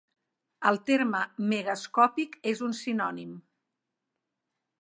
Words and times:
El 0.69 0.79
terme 0.89 1.19
"megascòpic" 1.51 2.39
és 2.55 2.65
un 2.71 2.75
sinònim. 2.81 3.39